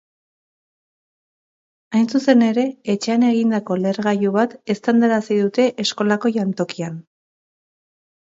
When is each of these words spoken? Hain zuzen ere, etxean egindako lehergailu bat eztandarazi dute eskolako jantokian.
Hain 1.97 2.07
zuzen 2.19 2.41
ere, 2.45 2.63
etxean 2.93 3.25
egindako 3.27 3.77
lehergailu 3.83 4.33
bat 4.37 4.57
eztandarazi 4.75 5.37
dute 5.41 5.69
eskolako 5.85 6.35
jantokian. 6.39 6.97